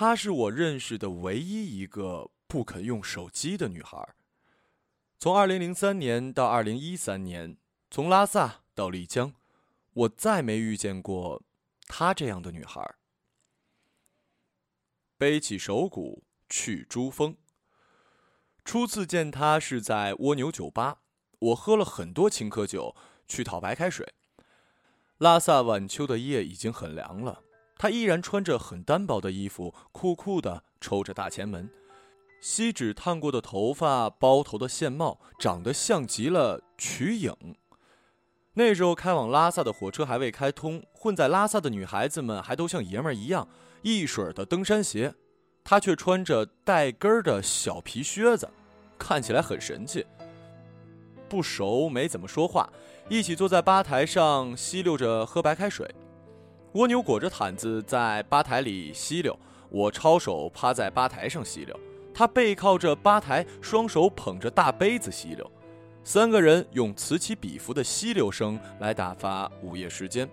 [0.00, 4.14] 她是我认识的唯一一个不肯用手机的女孩。
[5.18, 7.56] 从2003年到2013年，
[7.90, 9.34] 从拉萨到丽江，
[9.92, 11.42] 我再没遇见过
[11.88, 12.94] 她这样的女孩。
[15.16, 17.36] 背起手鼓去珠峰。
[18.64, 21.00] 初次见她是在蜗牛酒吧，
[21.40, 22.94] 我喝了很多青稞酒，
[23.26, 24.14] 去讨白开水。
[25.16, 27.42] 拉萨晚秋的夜已经很凉了，
[27.78, 31.70] 他依然穿着很单薄的衣服，酷酷的抽着大前门。
[32.40, 37.32] 锡纸烫过的头发，包头的线帽，长得像极了瞿颖。
[38.54, 43.48] 那时候开往拉萨的火车还未开通，混在拉萨的女孩子们还都像爷们儿一样，
[43.82, 45.14] 一水儿的登山鞋，
[45.62, 48.48] 她却穿着带跟儿的小皮靴子，
[48.98, 50.04] 看起来很神气。
[51.28, 52.68] 不熟，没怎么说话，
[53.08, 55.88] 一起坐在吧台上吸溜着喝白开水。
[56.72, 59.36] 蜗牛裹着毯子在吧台里吸溜，
[59.70, 61.78] 我抄手趴在吧台上吸溜。
[62.12, 65.50] 他背靠着吧台，双手捧着大杯子吸溜，
[66.04, 70.28] 三个人用此起彼伏的吸溜声来打发午夜时间。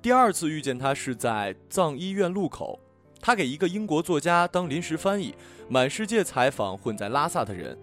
[0.00, 2.78] 第二次遇见他是在藏医院路口，
[3.20, 5.34] 他给一个英国作家当临时翻译，
[5.68, 7.76] 满世界采访混在拉萨的人。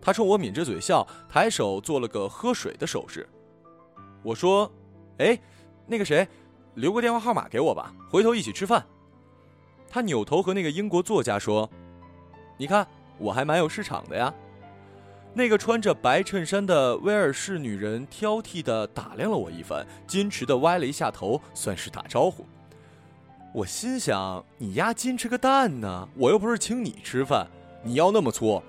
[0.00, 3.28] 他冲我抿着嘴笑，抬手做了个喝水的手势。
[4.22, 4.70] 我说
[5.18, 5.38] ：“哎，
[5.86, 6.28] 那个谁，
[6.74, 8.84] 留个电话号码给我吧，回头一起吃饭。”
[9.88, 11.70] 他扭头和那个英国作家说。
[12.56, 12.86] 你看，
[13.18, 14.32] 我还蛮有市场的呀。
[15.32, 22.46] 那个穿着白衬衫的威尔士女人挑剔地打量了我一番，矜持地歪了一下头，算是打招呼。
[23.52, 26.08] 我心想：你丫矜持个蛋呢？
[26.16, 27.48] 我又不是请你吃饭，
[27.82, 28.62] 你要那么粗，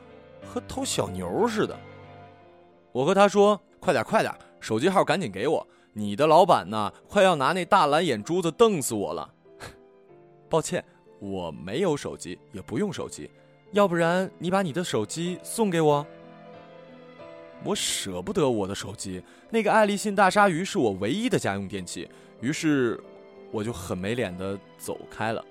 [0.44, 1.78] 和头小牛似的。
[2.92, 5.68] 我和他说：“快点，快点，手机号赶紧给我。
[5.98, 9.34] 你的老板呢，快要拿那大蓝眼珠子瞪死我了。
[10.50, 10.84] ”抱歉，
[11.20, 13.32] 我没有手机，也不用手机。
[13.72, 16.06] 要不然你把你的手机送给我。
[17.64, 22.10] 我舍不得我的手机，那个爱立信大鲨鱼是我唯一的家用电器，
[22.42, 23.02] 于是
[23.50, 25.44] 我就很没脸的走开了。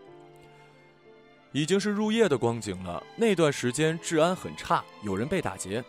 [1.52, 5.82] 已经是入夜的光景了，那段时间治安很差，有人被打劫。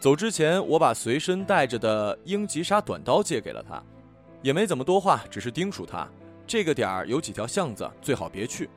[0.00, 3.82] 走之前，我把随身带着的英吉沙短刀借给了他，
[4.42, 6.08] 也没怎么多话，只是叮嘱他，
[6.46, 8.68] 这个点儿有几条巷子，最好别去。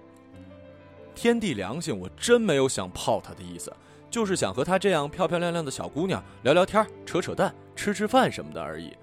[1.14, 3.72] 天地良心，我真没有想泡她的意思，
[4.10, 8.96] 就是想和她这样漂漂亮亮的小姑娘聊聊天、扯扯淡、吃吃饭什么的而已。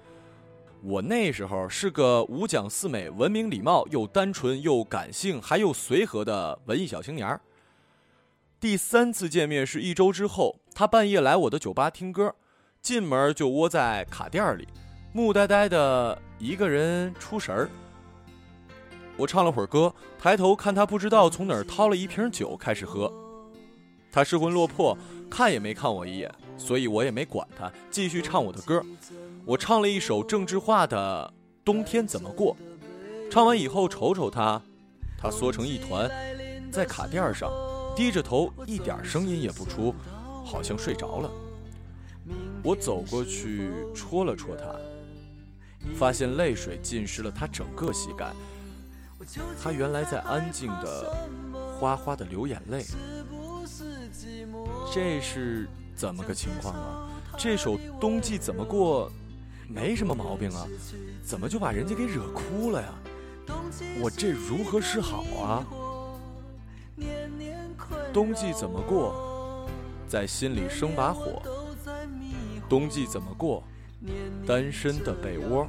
[0.81, 7.39] 我那时候是个五讲四美、文明礼貌又单纯又感性还又随和的文艺小青年。
[8.59, 12.33] 第三次见面是一周之后，她半夜来我的酒吧听歌，
[12.81, 14.67] 进门就窝在卡垫里，
[15.11, 17.69] 木呆呆的一个人出神儿。
[19.17, 23.11] 我唱了会儿歌，抬头看他，不知道从哪儿掏了一瓶酒开始喝。
[24.11, 24.95] 他失魂落魄，
[25.29, 28.83] 看也没看我一眼，所以我也没管他，继续唱我的歌。
[29.45, 31.33] 我唱了一首郑智化的
[31.65, 32.55] 《冬天怎么过》，
[33.31, 34.61] 唱完以后瞅瞅他，
[35.17, 36.09] 他缩成一团，
[36.71, 37.51] 在卡垫上，
[37.95, 39.93] 低着头，一点声音也不出，
[40.45, 41.31] 好像睡着了。
[42.63, 44.75] 我走过去戳了戳他，
[45.95, 48.31] 发现泪水浸湿了他整个膝盖。
[49.61, 51.13] 他原来在安静的、
[51.77, 52.85] 哗哗的流眼泪，
[54.93, 57.09] 这是怎么个情况啊？
[57.37, 59.11] 这首《冬季怎么过》
[59.67, 60.65] 没什么毛病啊，
[61.23, 62.93] 怎么就把人家给惹哭了呀？
[64.01, 65.65] 我这如何是好啊？
[68.11, 69.67] 冬季怎么过？
[70.07, 71.41] 在心里生把火。
[72.67, 73.63] 冬季怎么过？
[74.47, 75.67] 单身的被窝。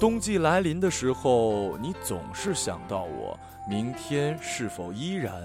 [0.00, 3.38] 冬季来临的时候，你总是想到我。
[3.68, 5.40] 明天是否依然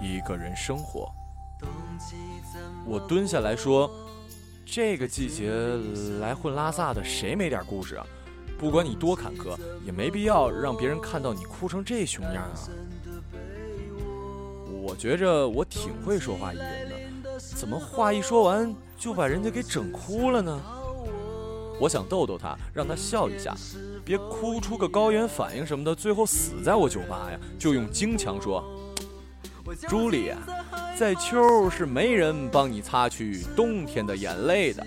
[0.00, 1.12] 一个人生活？
[2.86, 3.90] 我蹲下来说
[4.64, 5.52] ：“这个季节
[6.18, 8.06] 来混拉萨的，谁没点故事啊？
[8.58, 12.56] 不管你多坎坷，也没必要让别人看到你哭成这熊样啊！”
[14.82, 20.58] 我觉着我挺会说话一人的，怎么话一说完就把人家给整哭了呢？
[21.78, 23.54] 我想逗逗他，让他笑一下，
[24.04, 27.38] 别哭出个高原反应什么的，最后死在我酒吧呀！
[27.58, 28.64] 就用京腔说
[29.88, 30.32] ：“朱莉，
[30.98, 34.86] 在秋是没人帮你擦去冬天的眼泪的。”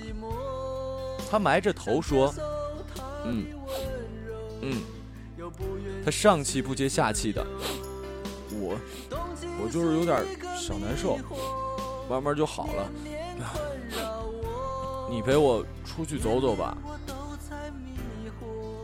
[1.30, 2.34] 他埋着头说
[3.26, 3.46] ：“嗯，
[4.62, 4.82] 嗯。”
[6.04, 7.46] 他上气不接下气的
[8.52, 8.78] ：“我，
[9.62, 10.26] 我就是有点
[10.58, 11.18] 小难受，
[12.10, 12.90] 慢慢就好了。”
[15.10, 16.78] 你陪我出去走走吧。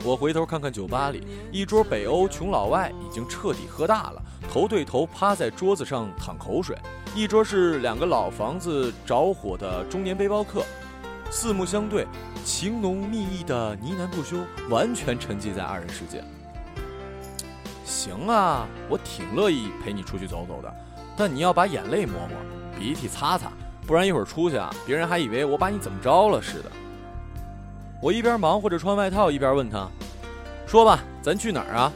[0.04, 6.75] 我回头看看酒吧里，一桌北欧穷老外已经彻底喝大了，头对头趴在桌子上淌口水；
[7.16, 10.63] 一桌是两个老房子着火的中年背包客，
[11.31, 12.06] 四目相对，
[12.44, 14.38] 情浓蜜意的呢喃不休，
[14.69, 16.24] 完全沉寂在二人世界。
[17.83, 20.72] 行啊，我挺乐意陪你出去走走的，
[21.18, 23.51] 但你要把眼泪抹抹，鼻涕擦擦，
[23.86, 26.72] 不然一会儿出去啊，别人还以为我把你怎么着了似的。
[28.02, 29.88] 我一边忙活着穿外套，一边问他
[30.66, 31.92] ：“说吧，咱去哪儿啊？”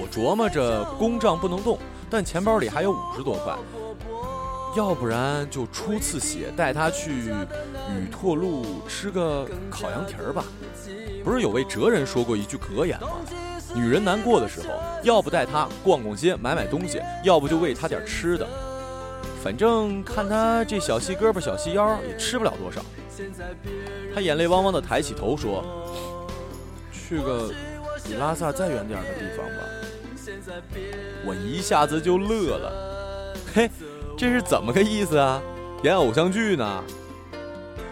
[0.00, 1.78] 我琢磨着公账不能动，
[2.10, 3.54] 但钱包里还有五十多块，
[4.76, 10.44] 要不然就初次血带他去雨拓路吃个烤羊蹄儿吧。
[11.24, 13.08] 不是有位哲人说过一句格言吗？
[13.74, 14.68] 女人难过的时候，
[15.02, 18.46] 要不带她逛逛街买买东西，要不就喂她点吃的。
[19.42, 22.80] 反正看他这小细胳膊小细腰，也吃不了多少。
[24.14, 25.64] 他眼泪汪汪地抬起头说
[26.92, 27.50] ：“去个
[28.04, 29.62] 比拉萨再远点的地方吧。”
[31.26, 33.68] 我一下子就乐了， 嘿，
[34.16, 35.42] 这是怎么个意思啊？
[35.82, 36.84] 演偶像剧呢？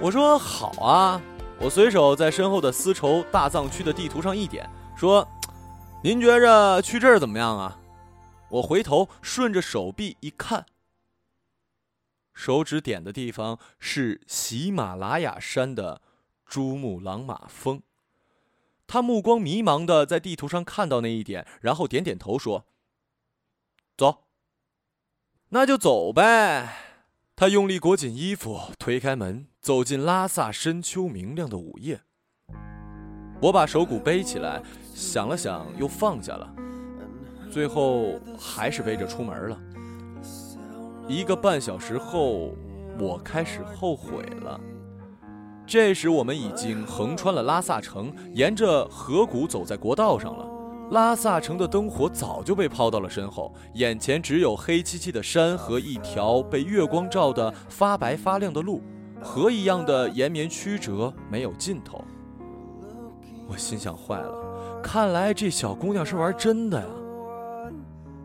[0.01, 1.21] 我说好啊，
[1.59, 5.27] 我随手在身后的丝绸大藏区的地图上一点，说
[6.03, 7.77] ：“您觉着去这儿怎么样啊？”
[8.49, 10.65] 我回头顺着手臂一看。
[12.33, 16.01] 手指点的地方是喜马拉雅山的
[16.47, 17.83] 珠穆朗玛峰。
[18.87, 22.67] 他目光迷茫的在地图上看到那一点，然后点点头说
[23.97, 24.25] ：“走，
[25.51, 26.77] 那就走呗。”
[27.37, 32.03] 他用力裹紧衣服，推开门，走进拉萨深秋明亮的午夜。
[33.41, 34.63] 我把手鼓背起来，
[34.95, 36.55] 想了想，又放下了，
[37.51, 39.59] 最后还是背着出门了。
[41.09, 42.55] 一个半小时后，
[42.99, 44.61] 我开始后悔了。
[45.67, 50.47] 这时，我们已经横穿了拉萨城，沿着河谷走在国道上了。
[50.91, 58.83] 拉萨城的灯火早就被抛到了身后，眼前只有黑漆漆的山和一条被月光照得发白发亮的路，
[59.23, 62.05] 河一样的延绵曲折，没有尽头。
[63.49, 66.87] 我心想：坏了，看来这小姑娘是玩真的呀。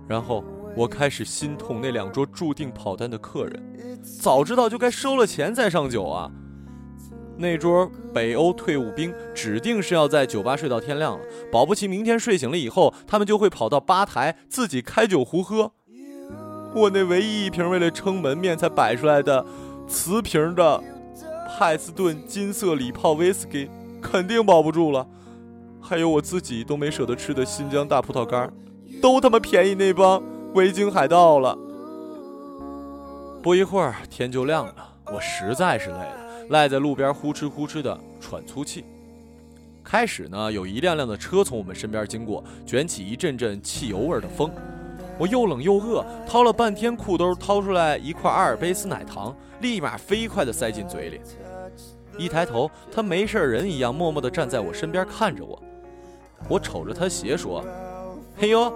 [0.07, 0.44] 然后。
[0.75, 6.30] 我开始心痛那两桌注定跑单的客人，早知道就该收了钱再上酒啊！
[7.38, 15.72] 那桌北欧退伍兵指定是要在酒吧睡到天亮了，保不齐明天睡醒了以后，他们就会跑到吧台自己开酒壶喝。
[16.74, 19.45] 我那唯一一瓶为了撑门面才摆出来的
[19.88, 20.83] 瓷瓶的
[21.57, 23.69] 派斯顿金色礼炮威士忌，
[24.01, 25.07] 肯定保不住了。
[25.81, 28.51] 还有我自己都没舍得吃的新疆大葡萄干，
[29.01, 30.22] 都他妈便宜那帮。
[30.56, 31.54] 维京海盗了。
[33.44, 34.74] 不一会儿天就亮了，
[35.07, 36.16] 我实在是累了，
[36.50, 38.86] 赖在路边呼哧呼哧的喘粗气。
[39.84, 44.50] 开始呢，有一辆辆的车从我们身边经过，卷起一阵阵汽油味的风。
[45.18, 51.19] 我又冷又饿，掏了半天裤兜，掏出来一块阿尔卑斯奶糖，立马飞快地塞进嘴里。
[52.18, 55.62] 一抬头，他没事人一样默默地站在我身边看着我。
[56.48, 57.62] 我瞅着他鞋说
[58.40, 58.74] ：“嘿呦。”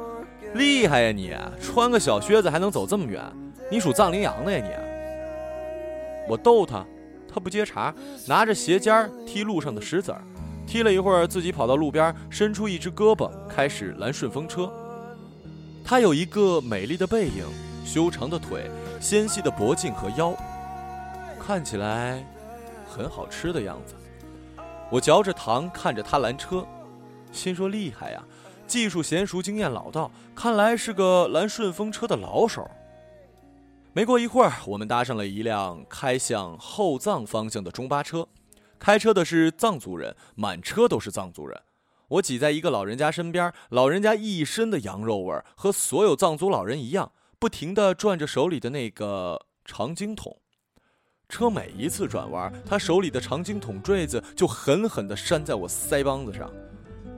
[0.54, 1.34] 厉害呀你！
[1.62, 3.24] 穿个小靴子还能走这么远，
[3.70, 4.72] 你属藏羚羊的呀你！
[6.28, 6.86] 我逗他，
[7.32, 7.94] 他不接茬，
[8.28, 10.22] 拿着鞋尖踢路上的石子儿，
[10.66, 14.72] 踢了一会儿，自己跑到路边，伸出一只胳膊，开始拦顺风车。
[15.86, 17.46] 他有一个美丽的背影，
[17.86, 20.36] 修长的腿，纤细的脖颈和腰，
[21.40, 22.26] 看起来
[22.88, 23.94] 很好吃的样子。
[24.90, 26.66] 我嚼着糖，看着他拦车，
[27.32, 28.24] 心说厉害呀！
[28.70, 32.70] 技术娴熟，经验老道，看来是个拦顺风车的老手。
[33.94, 38.28] 没过一会儿，我们搭上了一辆开向后藏方向的中巴车，
[38.78, 41.60] 开车的是藏族人，满车都是藏族人。
[42.10, 50.38] 我挤在一个老人家身边，老人家一身的羊肉味，和所有藏族老人一样，不停地转着手里的那个长经筒。
[51.28, 56.52] 车每一次转弯，他手里的长经筒坠子就狠狠地扇在我腮帮子上，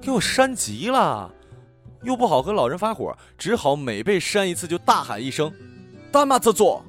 [0.02, 1.34] 给我扇急了。
[2.04, 5.52] 又不好和老人发火，只好每被扇一次就大喊一声
[6.12, 6.84] “丹马泽佐”。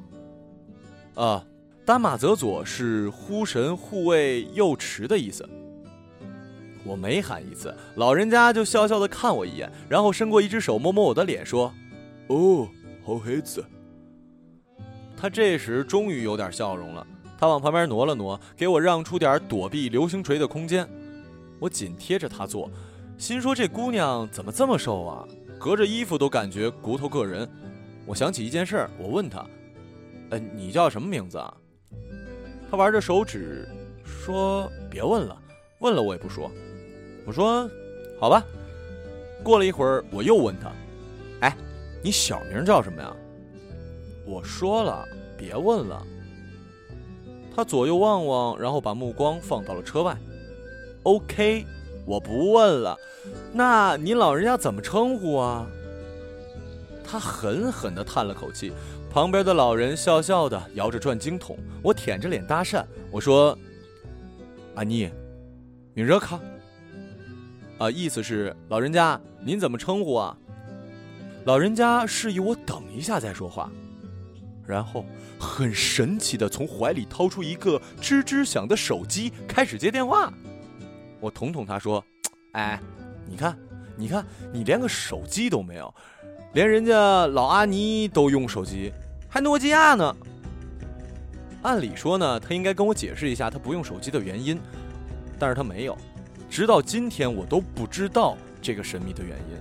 [1.15, 1.45] 啊，
[1.85, 5.47] 丹马泽佐是呼神护卫右池的意思。
[6.85, 11.73] 我每喊一次，老人家就笑笑的看我一眼，然后伸过一只手摸摸我的脸，说
[12.29, 12.67] ：“哦，
[13.05, 13.65] 好孩子。”
[15.17, 17.07] 他这时终于有点笑容了，
[17.39, 20.89] 他往旁边挪了挪，给我让出点躲避流星锤的空间。
[21.61, 22.69] 我紧贴着他坐。
[23.23, 25.25] 心说这姑娘怎么这么瘦啊？
[25.57, 27.49] 隔着衣服都感觉骨头硌人。
[28.05, 29.47] 我想起一件事儿，我问她
[30.31, 31.57] ：“呃，你叫什么名字啊？”
[32.69, 33.69] 她玩着手指，
[34.05, 35.41] 说：“别问了，
[35.79, 36.51] 问了我也不说。”
[37.25, 37.71] 我说
[38.19, 38.43] ：“好吧。”
[39.45, 40.73] 过了一会儿，我又问她
[41.43, 41.57] ：“哎，
[42.03, 43.15] 你小名叫什么呀？”
[44.27, 45.07] 我说了
[45.39, 46.05] ：“别问了。”
[47.55, 50.19] 他左右望望，然后把目光放到了车外。
[51.05, 51.65] OK，
[52.05, 52.97] 我不问了。
[53.53, 55.67] 那您老人家怎么称呼啊？
[57.05, 58.73] 他狠狠地叹了口气。
[59.11, 61.59] 旁边的老人笑笑的摇着转经筒。
[61.83, 63.57] 我舔着脸搭讪，我说
[64.75, 65.11] ：“阿妮，
[65.93, 66.41] 你热卡？”
[67.77, 70.35] 啊，意思是老人家您怎么称呼啊？
[71.45, 73.71] 老人家示意我等一下再说话。
[74.67, 75.05] 然后
[75.39, 80.33] 很神奇的从怀里掏出一个吱吱响的手机，开始接电话。
[81.23, 82.05] 我捅捅他说
[82.51, 82.81] ：“哎，
[83.29, 83.57] 你看，
[83.97, 85.95] 你看，你连个手机都没有，
[86.53, 88.93] 连人家老阿尼都用手机，
[89.29, 90.17] 还诺基亚呢。
[91.63, 94.61] 按理说呢，他应该跟我解释一下他不用手机的原因，
[95.39, 95.97] 但是他没有。
[96.51, 99.57] 直到今天，我都不知道这个神秘的原因。”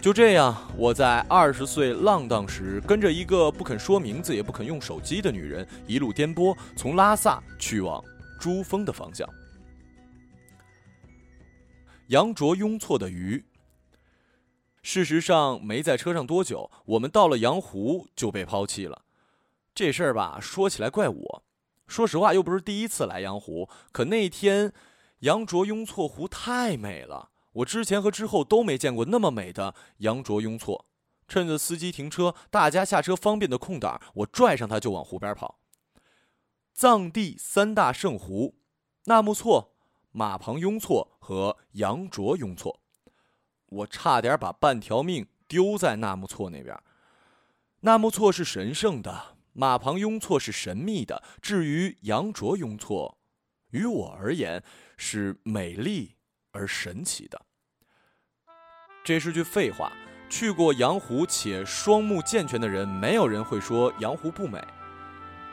[0.00, 8.02] 就这样，我在二十岁浪荡时，跟着一个不肯说名字也不肯用手机的女人，一路颠簸，从拉萨去往
[8.38, 9.28] 珠峰的方向。
[12.10, 13.44] 羊卓雍措的鱼。
[14.82, 19.02] 事实上，没在车上多久，我们到了羊湖就被抛弃了。
[19.72, 21.42] 这事儿吧，说起来怪我。
[21.86, 24.72] 说实话，又不是第一次来羊湖，可那天，
[25.20, 27.30] 羊卓雍措湖太美了。
[27.52, 30.86] 我之前和之后都没见过那么美的羊卓雍措。
[31.28, 35.60] 趁着司机停车、大家下车方便的空档，我拽上他就往湖边跑。
[36.74, 38.56] 藏地三大圣湖：
[39.04, 39.76] 纳木错、
[40.12, 42.80] 马旁雍措和羊卓雍措。
[43.66, 46.76] 我差点把半条命丢在纳木错那边。
[47.80, 51.22] 纳木错是神圣的，马旁雍措是神秘的。
[51.40, 53.18] 至于羊卓雍措，
[53.70, 54.62] 于我而言
[54.96, 56.16] 是美丽。
[56.52, 57.40] 而神奇的，
[59.04, 59.92] 这是句废话。
[60.28, 64.60] 去过羊湖且双目健全的人，没有人会说羊湖不美。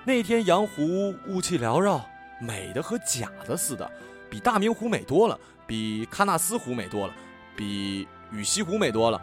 [0.07, 2.03] 那天羊湖雾气缭绕，
[2.41, 3.91] 美的和假的似的，
[4.29, 7.13] 比大明湖美多了，比喀纳斯湖美多了，
[7.55, 9.21] 比雨西湖美多了。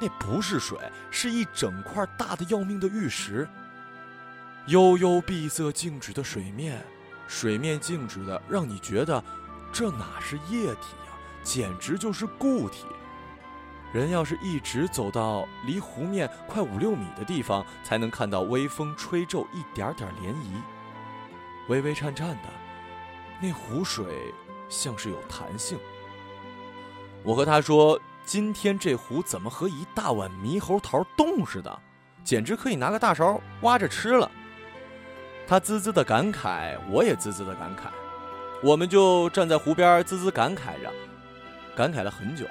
[0.00, 0.78] 那不是水，
[1.10, 3.48] 是一整块大的要命的玉石。
[4.66, 6.84] 悠悠碧色静止的水面，
[7.26, 9.22] 水面静止的，让你觉得。
[9.72, 11.12] 这哪是液体呀，
[11.42, 12.86] 简直就是固体！
[13.92, 20.62] 人要是一直走到离湖面快五六米的地方，才能看到微风吹皱一点点涟漪，
[21.68, 22.48] 微微颤颤的。
[23.40, 24.04] 那湖水
[24.68, 25.78] 像是有弹性。
[27.22, 31.78] 我和他说：“今天这湖怎么和一大碗猕猴桃冻似的，
[32.24, 34.30] 简直可以拿个大勺挖着吃了。”
[35.46, 37.88] 他滋滋的感慨，我也滋滋的感慨。
[38.62, 40.92] 我们就站在湖边滋滋感慨着，
[41.76, 42.46] 感慨了很久。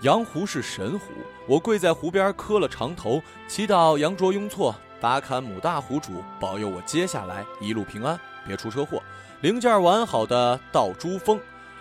[0.00, 1.12] 羊湖是神湖，
[1.46, 9.02] 我跪在湖边磕了长头，祈祷羊卓雍措达坎姆大湖主保佑我接下来一路平安，别出车祸，
[9.44, 11.38] 零件完好的到珠峰。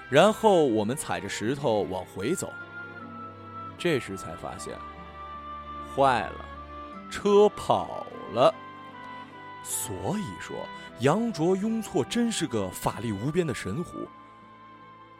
[0.09, 2.51] 然后我们踩着石头往回走，
[3.77, 4.77] 这时才发现，
[5.95, 6.45] 坏了，
[7.09, 8.53] 车跑了。
[9.63, 10.57] 所以说。
[10.99, 14.07] 羊卓雍措真是个法力无边的神湖。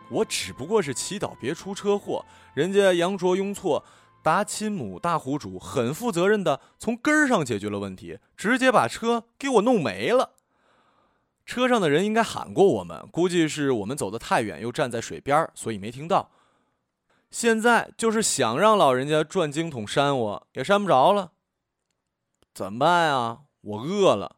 [0.08, 2.24] 我只不过是祈祷别出车祸，
[2.54, 3.84] 人家羊卓雍措
[4.22, 10.36] 达亲母大湖主很负责任的从根儿上解决了问题，直接把车给我弄没了。
[11.46, 16.32] 车上的人应该喊过我们，估计是我们走得太远，又站在水边，所以没听到。
[17.30, 21.32] 现在就是想让老人家转经筒扇我也扇不着了，
[22.54, 23.42] 怎么办啊？
[23.62, 24.38] 我饿了。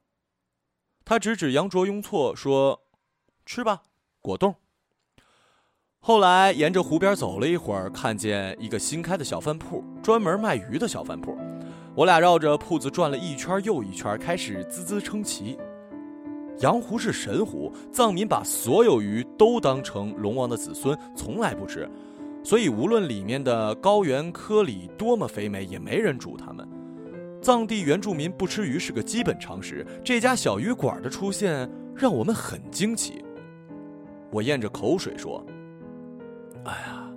[1.03, 2.83] 他指指羊卓雍措说
[3.45, 3.83] ：“吃吧，
[4.21, 4.55] 果冻。”
[5.99, 11.37] 后来沿着湖边走了一会儿，看见一个新开的小饭铺，专门卖鱼的小饭铺。
[11.95, 15.57] 我俩绕着铺子转了一圈又一圈，开始滋滋称奇。
[16.59, 21.89] 羊湖是神湖，藏民把所有鱼都当成龙王的子孙，从来不吃，
[22.43, 26.67] 所以无论里面的高原颗粒多么肥美，也没人煮它们。
[27.41, 33.23] 藏地原住民不吃鱼是个基本常识，这家小鱼馆的出现让我们很惊奇。
[34.31, 35.45] 我咽着口水说
[36.65, 37.07] ：“哎呀，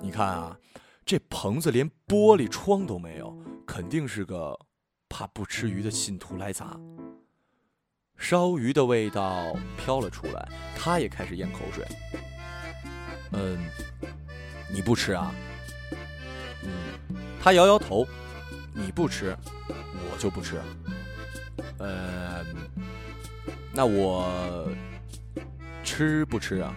[0.00, 0.56] 你看啊，
[1.04, 4.58] 这棚子连玻璃窗都没有，肯定是个
[5.08, 6.78] 怕不吃鱼的信徒来砸。”
[8.22, 11.84] 烧鱼的味道飘了出来，他也开始咽口水。
[13.32, 13.58] 嗯，
[14.72, 15.34] 你不吃啊？
[16.62, 16.70] 嗯，
[17.42, 18.06] 他摇摇头。
[18.74, 19.36] 你不吃，
[19.68, 20.58] 我就不吃。
[21.78, 22.42] 呃，
[23.74, 24.66] 那我
[25.82, 26.72] 吃不吃啊？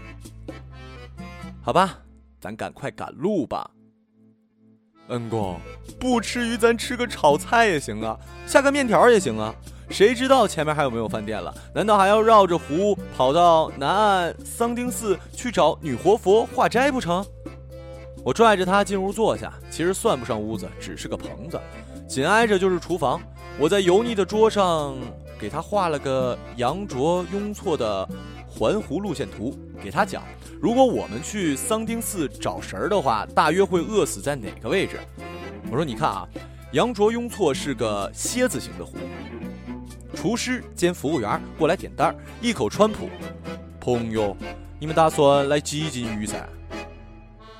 [1.61, 1.99] 好吧，
[2.41, 3.69] 咱赶快赶路吧。
[5.09, 5.61] 恩公，
[5.99, 9.53] 不吃鱼，咱吃个炒菜也行啊，下个面条也行啊。
[9.89, 11.53] 谁知道前面还有没有饭店了？
[11.73, 17.25] 难道还要绕着湖跑到南岸桑丁寺去找女活佛化斋不成？
[18.23, 21.59] 我拽着他进屋坐下，其实算不上屋子，只是个棚子，
[22.07, 23.21] 紧挨着就是厨房。
[23.59, 24.95] 我在油腻的桌上
[25.39, 28.07] 给他画了个羊卓雍措的
[28.47, 30.23] 环湖路线图，给他讲，
[30.59, 34.99] 如果我们去桑丁寺找食儿的话，大约会饿死在哪个位置？
[35.69, 36.27] 我说你看啊，
[36.71, 38.97] 羊卓雍措是个蝎子形的湖，
[40.15, 43.09] 厨师兼服务员过来点单，一口川普，
[43.79, 44.35] 朋友，
[44.79, 46.47] 你们打算来几斤鱼噻？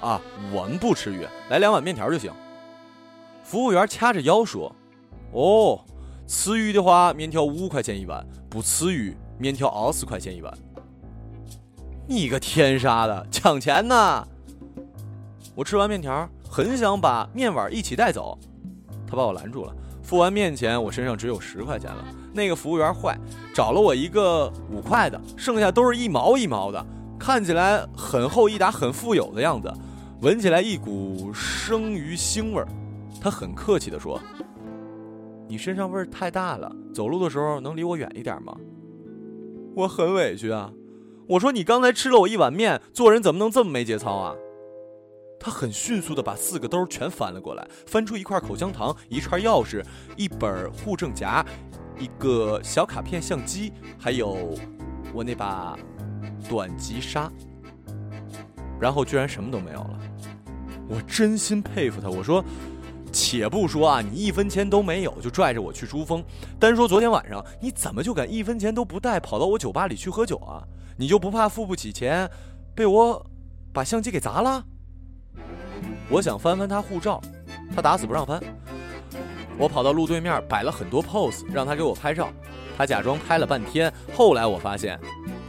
[0.02, 0.20] 啊，
[0.54, 2.32] 我们不吃鱼，来两碗面条就行。
[3.44, 4.74] 服务员掐着腰说
[5.32, 5.84] ：“哦，
[6.26, 10.52] 吃鱼的话，面条五块钱一碗；不吃鱼，面条二十块钱一碗。”
[12.08, 14.28] 你个天杀的，抢钱呢！
[15.56, 18.38] 我吃完面条，很想把面碗一起带走，
[19.08, 19.76] 他把我拦住了。
[20.06, 22.06] 付完面钱，我身上只有十块钱了。
[22.32, 23.18] 那个服务员坏，
[23.56, 26.86] 找了我一个五块的，剩下都是一毛一毛的，
[27.18, 29.74] 看起来很厚一沓，很富有的样子。
[30.22, 32.68] 闻起来一股生鱼腥味儿，
[33.20, 34.22] 他很客气地说
[35.50, 38.56] ：“你身上味儿太大了，走路的时候能离我远一点吗？”
[39.76, 40.72] 我很委屈啊，
[41.28, 44.36] 我说：“你刚才吃了我一碗面，做人怎么能这么没节操啊？”
[45.40, 49.84] 他很迅速地把四个兜全翻了过来，翻出一块口香糖、一串钥匙、
[50.16, 51.46] 一本护证夹、
[52.00, 54.56] 一个小卡片相机，还有
[55.14, 55.78] 我那把
[56.50, 57.32] 短吉沙。
[58.80, 60.00] 然后居然什么都没有了，
[60.90, 62.10] 我真心佩服他。
[62.10, 62.44] 我说，
[63.12, 66.24] 且不说啊，你一分钱都没有就拽着我去珠峰，
[66.60, 70.62] 单说昨天晚上，你怎么就敢一分钱都不带跑到我酒吧里去喝酒啊？
[70.98, 72.30] 你就不怕付不起钱，
[72.76, 73.26] 被我
[73.72, 74.66] 把相机给砸了？
[76.10, 77.22] 我想翻翻他护照，
[77.76, 78.42] 他打死不让翻。
[79.58, 82.30] 我跑到路对面摆了很多 pose，让他给我拍照，
[82.78, 85.00] 他假装拍了半天，后来我发现，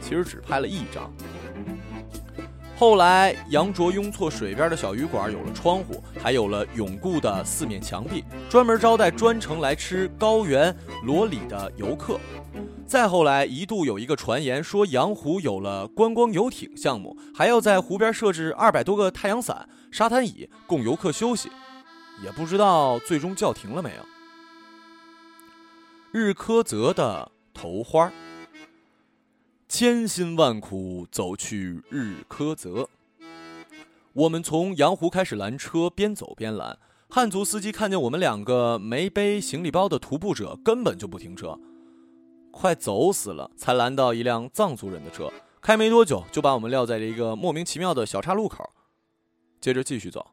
[0.01, 1.11] 其实只拍了一张。
[2.77, 12.19] 后来，羊卓雍措水边的小鱼馆有了窗户，还有了永固的四面墙壁，专门招待专程来吃高原罗里的游客。
[12.85, 21.49] 再后来，一度有一个传言说，羊湖有了观光游艇项目，还要在湖边设置二百多个太阳伞、沙滩椅供游客休息，
[22.23, 24.05] 也不知道最终叫停了没有。
[26.11, 28.11] 日喀则的头花。
[29.69, 32.87] 千辛万苦走去日喀则，
[34.13, 36.79] 我们从羊湖开始拦车，边走边拦。
[37.09, 41.59] 汉族司机看见我们两个没背行李包的徒步者，根本就不停车，
[42.49, 45.31] 快走死了才拦到一辆藏族人的车。
[45.61, 48.69] 开没多久，就把我们撂在了一个莫名其妙的小岔路口。
[49.59, 50.25] 接着继续走，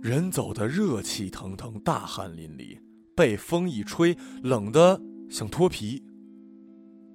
[0.00, 2.78] 人走的热气腾腾，大汗淋漓，
[3.14, 6.02] 被风一吹，冷得想脱皮。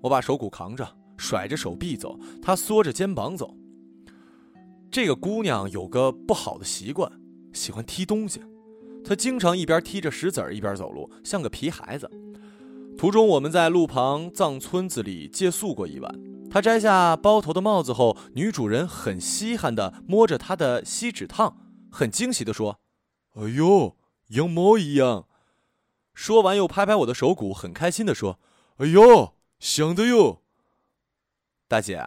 [0.01, 0.97] 我把手鼓扛着。
[1.19, 3.57] 甩着手臂走，她缩着肩膀走。
[4.91, 7.11] 这个姑娘有个不好的习惯，
[7.51, 8.39] 喜欢踢东西。
[9.03, 12.07] 她经常一边踢着石子儿一边走路，像个皮孩子。
[12.97, 16.19] 途中，我们在路旁藏村子里借宿过一晚。
[16.49, 21.57] 他摘下包头的帽子后，女主人很稀罕地摸着他的锡纸烫，
[21.91, 22.79] 很惊喜地说
[23.35, 23.95] ：“哎呦，
[24.29, 25.27] 羊毛一样。”
[26.15, 28.39] 说完又拍拍我的手鼓，很开心地说
[28.77, 30.41] ：“哎呦，响的哟。”
[31.69, 32.03] 大姐，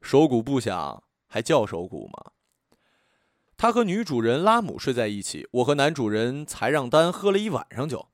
[0.00, 2.32] 手鼓不响还叫手鼓吗？
[3.56, 8.08] 他和女主人拉姆睡在一起，我和男主人才让丹喝了一晚上酒。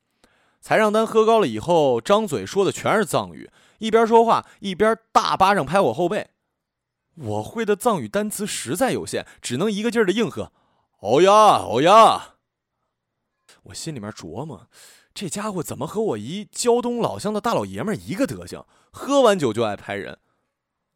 [0.62, 6.30] 才让丹喝高了以后，张嘴说的全是藏语，一边说话一边大巴掌拍我后背。
[7.16, 10.52] 我会的藏语单词实在有限，只能一个劲儿的应和
[11.02, 11.32] ：“哦呀，
[11.68, 12.36] 哦呀。”
[13.64, 14.68] 我心里面琢磨，
[15.12, 18.64] 这家伙怎么和我一胶东老乡的大老爷们一个德行？
[18.92, 20.18] 喝完酒就爱拍人。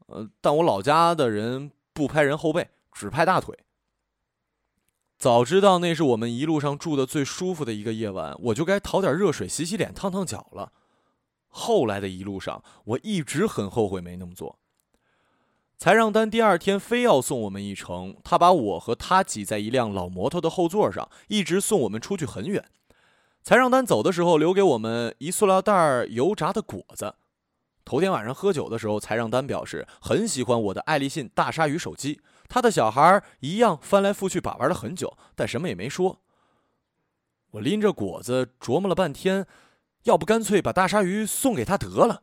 [0.06, 3.58] 呃，但我老家的人不拍人后背，只拍大腿。
[5.18, 10.72] 早知道那是我们一路上住的最舒服的一个夜晚，我就该淘点热水洗洗脸、烫烫脚了。
[11.48, 14.58] 后来的一路上，我一直很后悔没那么做。
[15.78, 22.64] 才让丹第二天非要送我们一程，他把我和他挤在一辆老摩托的后座上，一直送我们出去很远。
[23.42, 27.14] 才让丹走的时候，留给我们一塑料袋油炸的果子。
[27.84, 32.20] 头天晚上喝酒的时候，才让丹表示很喜欢我的爱立信大鲨鱼手机。
[32.48, 36.20] 他的小孩一样翻来覆去把玩了很久，但什么也没说。
[37.52, 39.46] 我拎着果子琢磨了半天，
[40.04, 42.22] 要不干脆把大鲨鱼送给他得了。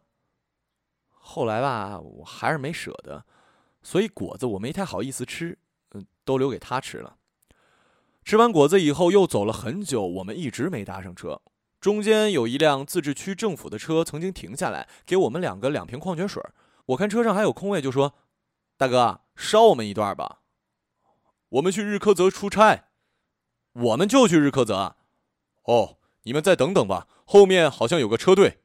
[1.09, 3.25] 后来吧，我还是没舍得，
[3.81, 5.57] 所以果子我没太好意思吃。
[5.91, 7.17] 嗯，都留给他吃了。
[8.23, 11.41] 吃完果子以后，又走了很久，我们一直没搭上车。
[11.79, 16.41] 中间有一辆自治区政府的车曾经停下来，给我们两个两瓶矿泉水。
[16.85, 18.13] 我看车上还有空位，就说
[18.77, 20.39] ：“大哥，捎我们一段吧。”
[21.49, 22.85] 我们去日喀则出差，
[23.73, 24.95] 我们就去日喀则。
[25.65, 28.59] 哦，你们再等等吧，后面好像有个车队。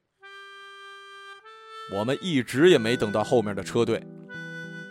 [1.93, 4.03] 我们一直也没等到后面的车队，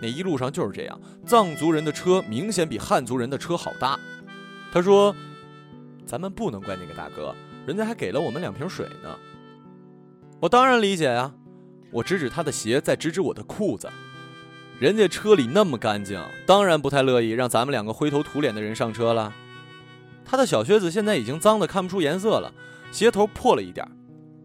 [0.01, 1.01] 那一路上就是这样。
[1.25, 3.99] 藏族人的车明显比汉族人的车好搭。
[4.71, 5.15] 他说
[6.05, 7.35] ：“咱们不能怪那个大哥。”
[7.67, 9.17] 人家还给了我们两瓶水呢，
[10.39, 11.33] 我当然理解呀。
[11.91, 13.91] 我指指他的鞋，再指指我的裤子。
[14.79, 19.33] 人家车里那么干净，当然不太乐意让咱们两个灰头土脸的人上车了。
[20.23, 22.53] 他的小靴子现在已经脏的看不出颜色了，
[22.91, 23.89] 鞋头破了一点，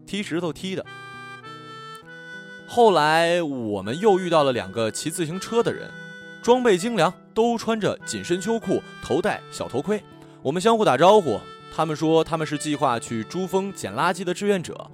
[0.07, 0.83] 踢石头踢的。
[2.65, 5.91] 后来我们又遇到了两个骑自行车的人，
[6.41, 10.01] 装备精良，都穿着紧身秋裤，头戴小头盔。
[10.41, 11.39] 我们相互打招呼。
[11.75, 14.89] 他们说他们是计划去珠峰捡垃圾的志愿者，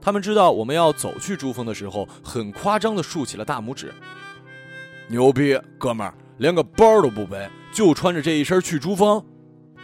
[0.00, 3.92] 他们知道我们要走去珠峰的时候，很夸张的竖起了大拇指。
[5.08, 9.24] 牛逼，哥们儿，连个包都不背，就穿着这一身去珠峰，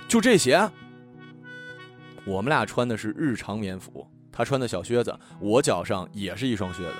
[0.09, 0.69] 就这鞋。
[2.25, 6.95] 我们俩穿的是日常棉服，他穿的小靴子，我脚上也是一双靴子。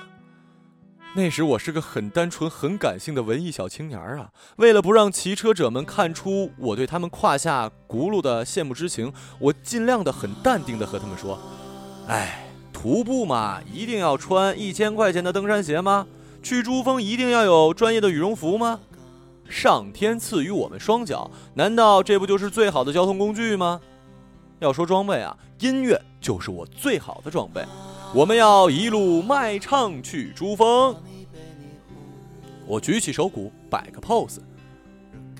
[1.15, 4.31] 那时我是个很单纯、很感性的文艺小青年啊！
[4.55, 11.37] 为了不让骑车者们看出我对他们胯下轱辘的羡慕之情，我尽量的很淡定的和他们说
[12.07, 16.07] ：“哎，徒步嘛，一定要穿一千块钱的登山鞋吗？
[16.43, 18.81] 去珠峰一定要有专业的羽绒服吗？
[19.49, 23.79] 上天赐予我们双脚，难道这不就是最好的交通工具吗？
[24.59, 27.63] 要说装备啊，音乐就是我最好的装备。”
[28.13, 30.95] 我们要一路卖唱去珠峰。
[32.67, 34.37] 我举起手鼓，摆个 pose，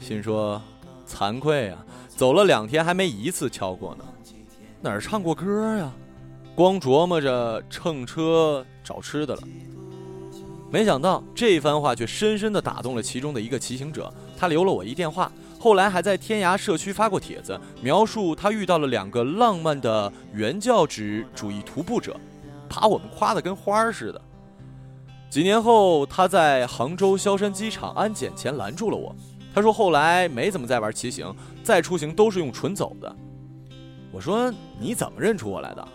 [0.02, 0.60] 心说：
[1.08, 4.04] 惭愧啊，走了两天还没一次敲过呢，
[4.82, 5.92] 哪儿唱过歌呀？
[6.56, 9.42] 光琢磨着乘车找吃的了。
[10.74, 22.20] 没想到这番话却深深地打动了其中的一个骑行者，他留了我一电话，后来还在天涯社区发过帖子，描述他遇到了两个浪漫的原教旨主义徒步者。
[22.68, 24.20] 把我们夸得跟花儿似的。
[25.30, 29.16] 几年后，他在杭州萧山机场安检前拦住了我。
[29.54, 31.32] 他说：“后来没怎么再玩骑行，
[31.62, 33.16] 再出行都是用纯走的。”
[34.12, 35.88] 我说：“你怎么认出我来的？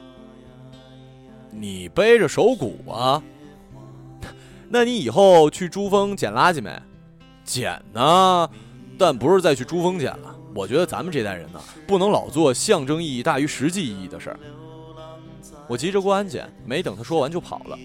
[1.50, 3.20] 你背着手鼓啊？
[4.68, 6.70] 那你以后去珠峰捡垃圾没？
[7.44, 8.50] 捡呢，
[8.98, 10.37] 但不是再去珠峰捡了。
[10.54, 14.38] 我觉得咱们这代人呢，不能老做象征意义大于实际意义的事儿。”
[15.66, 17.78] 我急着过安检，没等他说完就跑了。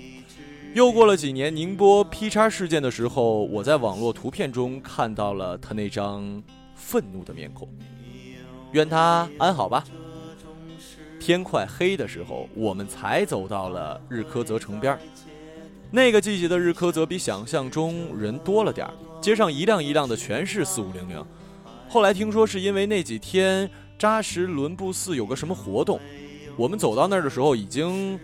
[0.74, 6.41] 又过了几年，宁波劈叉事件的时候，我在网络图片中看到了他那张
[6.76, 7.69] 愤怒的面孔。
[8.72, 9.84] 愿他安好吧。
[11.19, 14.98] 天快黑的时候，我们才走到了日喀则城边
[15.95, 18.89] 那个季节的日喀则比想象中人多了点
[19.21, 21.23] 街上一辆一辆的全是四五零零。
[21.88, 25.99] 后来听说是因为那几天扎什伦布寺有个什么活动。
[26.58, 28.19] 我们走到那儿的时候，已经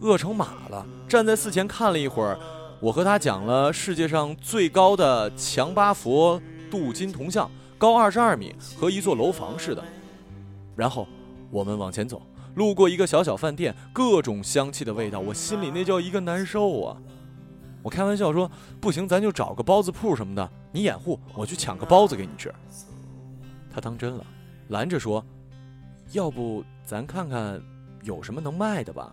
[0.00, 0.86] 饿成马了。
[1.08, 2.38] 站在寺前看了一会儿，
[2.80, 6.38] 我和他讲了世界上最高的强巴佛
[6.70, 9.82] 镀金铜像，高二十二米，和一座楼房似的。
[10.76, 11.08] 然后
[11.50, 12.20] 我们往前走，
[12.56, 16.96] 路过一个小小饭店，各种香气的味道，我心里那叫一个难受啊！
[17.82, 22.52] 我开玩笑说：“不行，咱就找个包子铺什么的，你掩护，我去抢个包子给你吃。”
[23.70, 24.24] 他当真了，
[24.68, 25.24] 拦着说
[26.12, 27.60] ：“要不……”咱看看
[28.04, 29.12] 有什么能卖的吧，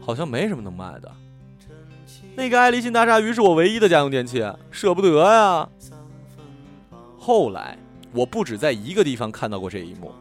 [0.00, 1.10] 好像没什么能卖的。
[2.36, 5.68] 那个爱立信大鲨鱼是我唯一的家用电器，舍不得呀。
[7.18, 7.78] 后来
[8.12, 10.12] 我不止在一个地方看到过这一幕：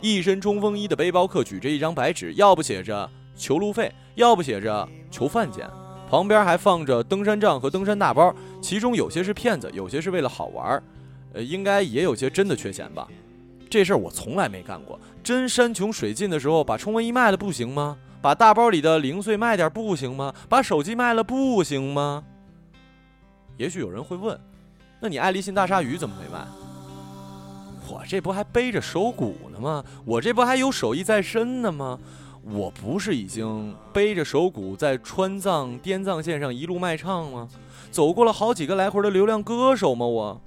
[0.00, 5.68] 一身冲锋衣的背包客举着一张白纸，要不写着求路费，要不写着求饭钱，
[6.08, 10.82] 旁边还放着登山杖和登山大包，其中有些是骗子，有些是为了好玩，
[11.32, 13.08] 呃，应该也有些真的缺钱吧。
[13.68, 14.98] 这事儿我从来没干过。
[15.22, 17.96] 真山穷水尽的时候，把冲锋衣卖了不行吗？
[18.22, 20.34] 把大包里的零碎卖点不行吗？
[20.48, 22.24] 把手机卖了不行吗？
[23.56, 24.38] 也许有人会问，
[25.00, 26.46] 那你爱立信大鲨鱼怎么没卖？
[27.90, 29.84] 我这不还背着手鼓呢吗？
[30.04, 31.98] 我这不还有手艺在身呢吗？
[32.42, 37.48] 我不是已经背着手鼓在川藏滇藏线上一路卖唱吗？
[37.90, 40.06] 走过了好几个来回的流量歌手吗？
[40.06, 40.40] 我，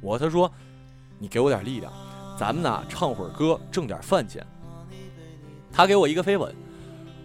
[0.00, 0.50] 我他说，
[1.18, 1.92] 你给我点力量。
[2.38, 4.44] 咱们呐，唱会儿歌，挣点饭钱。
[5.70, 6.54] 他给我一个飞吻，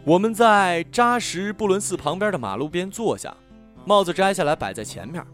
[0.04, 3.36] 我们在扎什布伦寺旁边的马路边坐下，
[3.86, 5.26] 帽子摘下来摆在前面。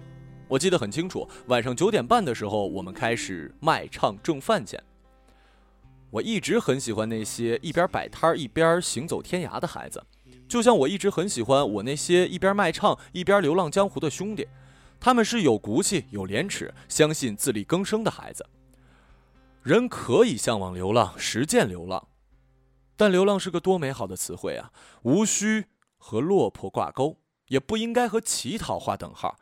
[0.48, 4.82] 我记得很清楚，晚上九点半的时候，我们开始卖唱挣饭钱。
[6.12, 10.04] 我一直很喜欢那些一边摆摊一边行走天涯的孩子，
[10.48, 14.48] 就像我一直很喜欢我那些一边卖唱一边流浪江湖的兄弟。
[15.00, 18.46] 他们是有骨气、有廉耻、相信自力更生的孩子。
[19.64, 22.08] 人可以向往流浪，实践流浪，
[22.96, 24.72] 但流浪是个多美好的词汇啊！
[25.02, 25.66] 无需
[25.98, 29.36] 和落魄挂钩，也不应该和乞讨划等号。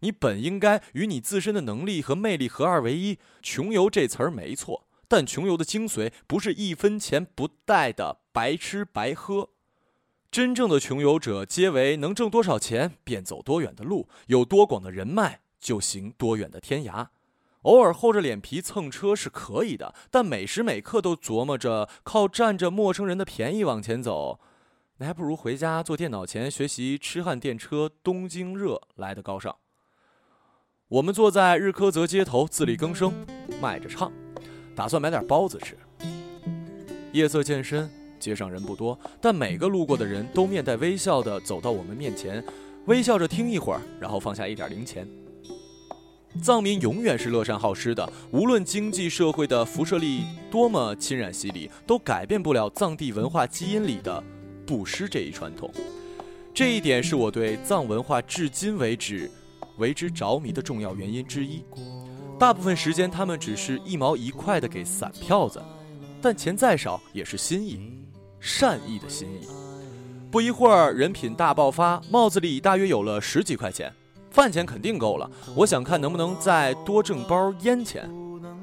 [0.00, 3.18] 你本应该与你自身的能力和魅力合二为一。
[3.42, 9.50] 穷游这词儿没错，但穷游的精髓不是一分钱不带的白吃白喝。
[10.30, 17.08] 真正的穷游者，皆为能挣多少钱便走多远的路，有多广的人脉就行多远的天涯。
[17.62, 24.38] 偶尔厚着脸皮蹭车是可以的，但每时每刻都琢磨着靠占着陌生人的便宜往前走，
[24.98, 29.56] 那还不如回家坐电脑前学习痴汉电车东京热来的高尚。
[30.88, 33.12] 我们坐在日喀则街头自力更生，
[33.60, 34.12] 卖着唱，
[34.72, 35.76] 打算买点包子吃。
[37.10, 37.90] 夜色渐深。
[38.20, 42.42] 街上人不多，但每个路过的人都面带微笑地走到我们面前，
[42.86, 45.06] 微笑着听一会儿，然后放下一点零钱。
[46.40, 54.22] 藏民永远是乐善好施的，无论经济社会的辐射力多么侵染洗礼，都改变不了藏地文化基因里的
[54.64, 55.70] 布施这一传统。
[56.54, 59.30] 这一点是我对藏文化至今为止
[59.78, 61.64] 为之着迷的重要原因之一。
[62.38, 65.62] 大部分时间，他们只是一毛一块的给散票子，
[66.20, 67.92] 但钱再少也是心意。
[68.38, 69.46] 善意的心意，
[70.30, 73.92] 不一会儿人品大爆发，帽子里大约有了十几块钱，
[74.30, 75.28] 饭钱肯定够了。
[75.56, 78.08] 我想看能不能再多挣包烟钱，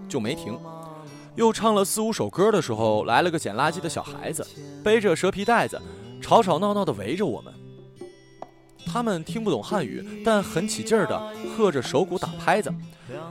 [0.07, 0.57] 就没停。
[1.35, 4.45] 又唱了四五首歌的时候，来了个捡垃圾的小孩子，
[4.83, 5.81] 背着蛇皮袋子，
[6.21, 7.51] 吵吵闹闹的围着我们。
[8.85, 12.73] 他们听不懂汉语，但很起劲儿的喝着手鼓打拍子。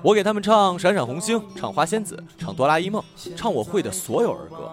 [0.03, 3.03] 我给他们唱《闪闪红星》，唱《花仙子》，唱《哆啦 A 梦》，
[3.37, 4.71] 唱我会的所有儿歌。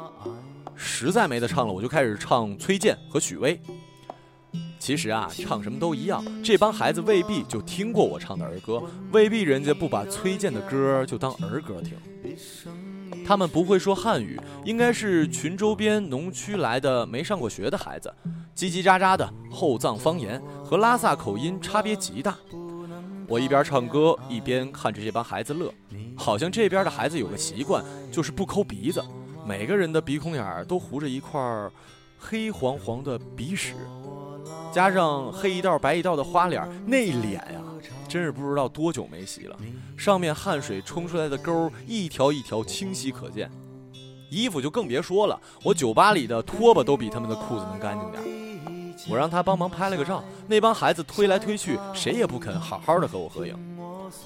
[0.76, 3.60] 实在没得唱了，我就开始唱崔健和许巍。
[4.80, 11.98] 其实啊，唱什么都一样，这帮孩子未必就听过我唱的儿歌，未必人家不把崔健的歌就当儿歌听。
[13.26, 18.12] 他们不会说汉语，应该是群周边农区来的没上过学的孩子，
[18.60, 22.36] 叽叽喳喳的后藏方言和拉萨口音差别极大。
[23.26, 25.74] 我一边唱歌一边看着这帮孩子乐，
[26.18, 29.02] 好像这边的孩子有个习惯，就是不抠鼻子。
[29.48, 31.42] 每个人的鼻孔眼儿都糊着一块
[32.18, 33.76] 黑黄黄的鼻屎，
[34.74, 37.62] 加上黑一道白一道的花脸，那脸呀，
[38.10, 39.56] 真是不知道多久没洗了。
[39.96, 43.50] 上面汗水冲出来的沟一条一条清晰可见，
[44.30, 45.40] 衣服就更别说了。
[45.64, 48.49] 我酒吧里的拖把都比他们的裤子能干净点儿。
[49.08, 53.56] 我让他帮忙拍了个照，那帮孩子推来推去，谁也不肯好好的和我合影。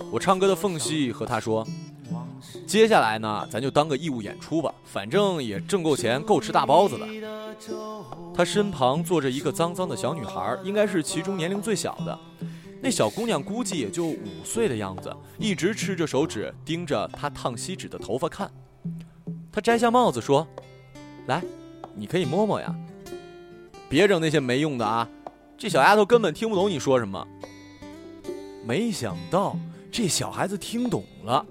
[0.09, 1.67] 我唱歌的缝隙和他说。
[2.67, 7.07] 接下来呢，咱就当个义务演出吧，反正也挣够钱，够吃大包子的。
[8.35, 12.19] 他身旁坐着一个脏脏的小女孩，应该是其中年龄最小的。
[12.81, 18.51] 那小姑娘估计也就五岁的样子，一直吃着手指，盯着他烫锡纸的头发看。
[19.51, 20.45] 他摘下帽子说
[21.27, 21.41] ：“来，
[21.95, 22.75] 你可以摸摸呀，
[23.93, 25.07] 别整那些没用的啊。”
[25.55, 27.25] 这小丫头根本听不懂你说什么。
[28.65, 29.55] 没想到
[29.91, 31.45] 这小孩子听懂了。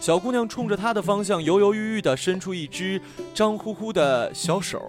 [0.00, 3.02] 小姑娘冲着他的方向犹犹豫豫地伸出一只
[3.34, 4.80] 脏乎乎的小手，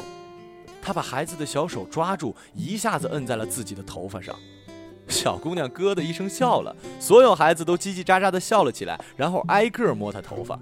[0.83, 4.35] 她把孩子的小手抓住，一下子摁在了自己的头发上。
[5.07, 10.59] 小姑娘咯的一声笑了，所有孩子都叽叽喳喳地笑了起来，然后挨个摸她头发。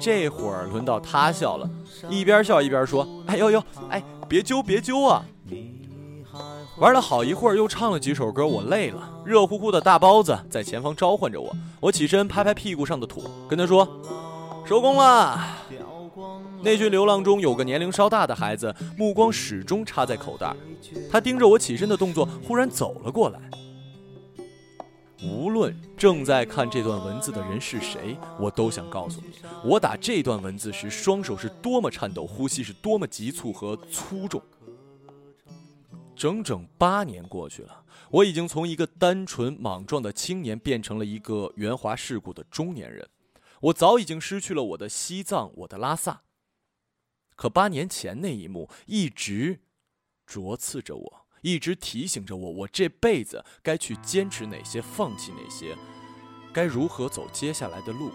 [0.00, 1.70] 这会儿轮到她笑了，
[2.10, 5.24] 一边笑一边说：“哎呦呦，哎，别揪别揪啊！”
[6.78, 9.10] 玩了好一会儿，又唱了几首歌，我累了。
[9.24, 13.88] 热乎乎的大包子在前方召唤着我，我起身拍拍屁股上的土，跟他说
[14.64, 15.56] ：“收工了。”
[16.62, 20.54] 那群流浪中有个年龄稍大的孩子，目光始终插在口袋。
[21.10, 23.40] 他盯着我起身的动作，忽然走了过来。
[25.22, 29.32] 无论正在看这段文字的人是谁，我都想告诉你，
[29.64, 34.40] 我打这段文字时，双手是多么颤抖，呼吸是多么急促和粗重。
[36.14, 43.08] 整整八年过去了，我已经从一个单纯莽撞的青年变成了一个圆滑世故的中年人。
[43.60, 46.22] 我早已经失去了我的西藏，我的拉萨。
[47.34, 49.60] 可八年前那一幕一直
[50.26, 55.76] 灼刺着我，一直提醒着我：我这辈子该去坚持哪些，放弃哪些，
[56.52, 58.10] 该如何走接下来的路，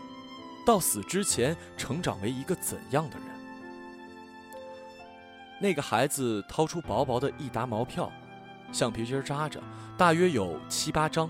[0.66, 3.28] 到死之前成长为一个怎样的人。
[5.62, 8.12] 那个孩子掏出薄薄的一沓毛票，
[8.72, 9.62] 橡皮筋扎着，
[9.98, 11.30] 大约有七八张。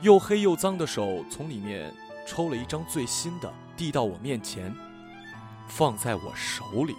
[0.00, 1.94] 又黑又脏的手从里面
[2.26, 4.74] 抽了一张最新的，递到我面前，
[5.68, 6.94] 放在我手里。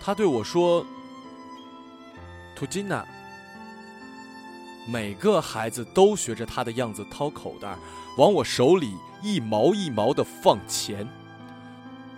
[0.00, 0.84] 他对我说
[2.54, 3.04] ：“图金娜。”
[4.86, 7.74] 每个孩子都学着他的样子掏口袋，
[8.18, 11.08] 往我手里一毛一毛的放钱。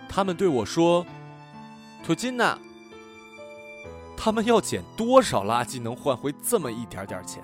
[0.09, 1.05] 他们对我说
[2.03, 2.57] ：“图金娜。”
[4.17, 7.41] 他们要捡多少垃圾能换回这么一点点钱？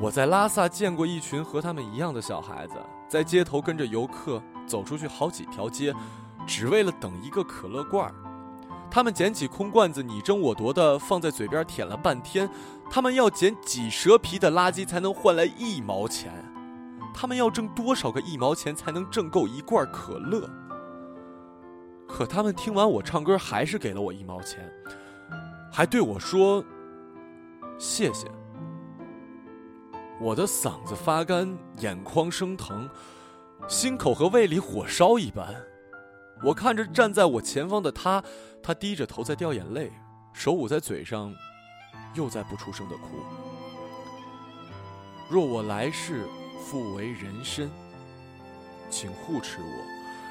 [0.00, 2.74] 我在拉萨见过一群和他们一样的小孩子，
[3.08, 5.92] 在街头跟着游客走出去好几条街，
[6.46, 8.14] 只为了等一个可乐罐儿。
[8.90, 12.48] 他们捡起空罐子，你争我夺的放在嘴边舔了半天。
[12.90, 16.32] 他们要捡几蛇皮的垃圾才能换来一毛钱？
[17.14, 20.48] 他们要挣多少个一毛钱才能挣够一罐可乐？
[22.06, 24.72] 可他们听完我唱歌，还是给了我一毛钱，
[25.70, 26.64] 还对我说
[27.76, 28.26] ：“谢谢。”
[30.18, 32.88] 我的嗓子发干，眼眶生疼，
[33.68, 35.54] 心口和胃里火烧一般。
[36.42, 38.22] 我看着站在我前方的他，
[38.62, 39.92] 他低着头在掉眼泪，
[40.32, 41.34] 手捂在嘴上。
[42.14, 43.18] 又在不出声的哭。
[45.28, 46.26] 若我来世
[46.64, 47.70] 复为人身，
[48.88, 49.84] 请护持我，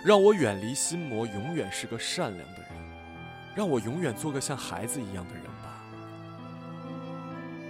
[0.03, 2.69] 让我远离心魔，永远是个善良的人，
[3.55, 5.83] 让我永远做个像孩子一样的人吧。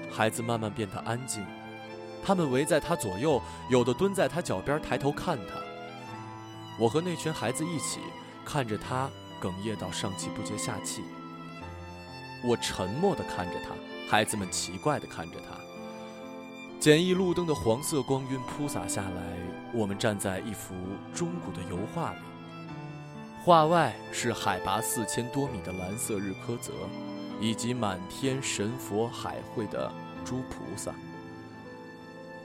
[0.10, 1.46] 孩子慢慢变得安静，
[2.24, 5.60] 他们围在他左右，有的蹲在他脚边抬头看他。
[6.80, 8.00] 我和那群孩子一起
[8.48, 9.10] 看着他，
[9.42, 11.04] 哽咽到上气不接下气。
[12.46, 13.76] 我沉默地看着他。
[14.10, 15.58] 孩子们奇怪地看着他。
[16.80, 19.38] 简易路灯的黄色光晕铺洒下来，
[19.74, 20.74] 我们站在一幅
[21.14, 22.20] 中古的油画里。
[23.44, 26.72] 画外是海拔四千多米的蓝色日喀则，
[27.42, 29.92] 以及满天神佛海会的
[30.24, 30.94] 诸菩萨。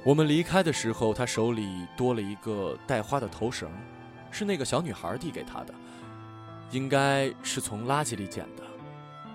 [0.02, 3.70] 我们离开的时候，他手里多了一个带花的头绳，
[4.32, 5.72] 是那个小女孩递给他的，
[6.72, 8.62] 应该是从垃圾里捡的。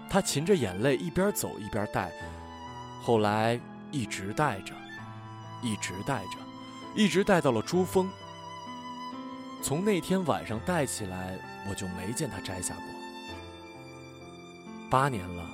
[0.10, 2.12] 他噙着眼泪，一边走一边戴，
[3.02, 3.60] 后来
[3.92, 4.74] 一直戴着，
[5.62, 6.38] 一直戴着，
[6.96, 8.10] 一直戴到了珠峰。
[9.62, 11.38] 从那天晚上戴起来，
[11.70, 12.84] 我就没见他摘下过。
[14.90, 15.46] 八年了，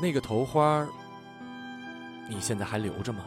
[0.00, 0.86] 那个头花，
[2.28, 3.24] 你现在还留着吗？